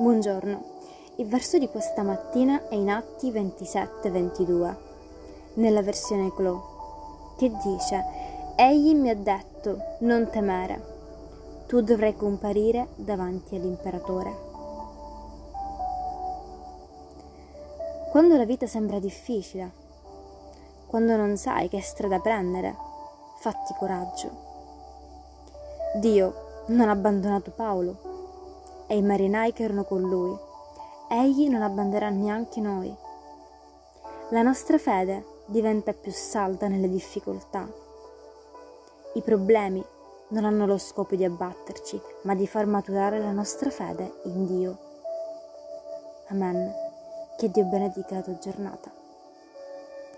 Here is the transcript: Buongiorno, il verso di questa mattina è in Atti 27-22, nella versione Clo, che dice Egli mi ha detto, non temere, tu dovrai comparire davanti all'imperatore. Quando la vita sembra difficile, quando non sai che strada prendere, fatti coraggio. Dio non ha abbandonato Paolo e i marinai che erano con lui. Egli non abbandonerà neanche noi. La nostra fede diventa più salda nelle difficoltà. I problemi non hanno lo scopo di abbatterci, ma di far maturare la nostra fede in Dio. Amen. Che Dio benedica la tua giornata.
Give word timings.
Buongiorno, 0.00 0.62
il 1.16 1.26
verso 1.26 1.58
di 1.58 1.68
questa 1.68 2.04
mattina 2.04 2.68
è 2.68 2.76
in 2.76 2.88
Atti 2.88 3.32
27-22, 3.32 4.76
nella 5.54 5.82
versione 5.82 6.32
Clo, 6.32 7.34
che 7.36 7.50
dice 7.64 8.04
Egli 8.54 8.94
mi 8.94 9.10
ha 9.10 9.16
detto, 9.16 9.96
non 10.02 10.30
temere, 10.30 11.64
tu 11.66 11.80
dovrai 11.80 12.14
comparire 12.14 12.90
davanti 12.94 13.56
all'imperatore. 13.56 14.36
Quando 18.12 18.36
la 18.36 18.44
vita 18.44 18.68
sembra 18.68 19.00
difficile, 19.00 19.68
quando 20.86 21.16
non 21.16 21.36
sai 21.36 21.68
che 21.68 21.82
strada 21.82 22.20
prendere, 22.20 22.72
fatti 23.40 23.74
coraggio. 23.76 24.30
Dio 25.96 26.62
non 26.66 26.88
ha 26.88 26.92
abbandonato 26.92 27.50
Paolo 27.50 28.17
e 28.88 28.96
i 28.96 29.02
marinai 29.02 29.52
che 29.52 29.62
erano 29.62 29.84
con 29.84 30.00
lui. 30.00 30.36
Egli 31.08 31.48
non 31.48 31.62
abbandonerà 31.62 32.08
neanche 32.08 32.60
noi. 32.60 32.92
La 34.30 34.42
nostra 34.42 34.78
fede 34.78 35.24
diventa 35.46 35.92
più 35.92 36.10
salda 36.10 36.66
nelle 36.66 36.88
difficoltà. 36.88 37.66
I 39.14 39.22
problemi 39.22 39.84
non 40.30 40.44
hanno 40.44 40.66
lo 40.66 40.76
scopo 40.76 41.14
di 41.14 41.24
abbatterci, 41.24 42.00
ma 42.22 42.34
di 42.34 42.46
far 42.46 42.66
maturare 42.66 43.20
la 43.20 43.32
nostra 43.32 43.70
fede 43.70 44.20
in 44.24 44.46
Dio. 44.46 44.78
Amen. 46.28 46.72
Che 47.36 47.50
Dio 47.50 47.64
benedica 47.64 48.16
la 48.16 48.22
tua 48.22 48.38
giornata. 48.38 48.97